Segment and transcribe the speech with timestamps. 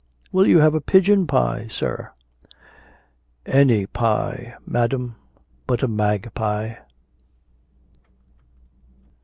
[0.31, 2.09] Will you have a pigeon pie, sir?"
[3.45, 5.15] "Any pie, madam,
[5.67, 6.77] but a magpie."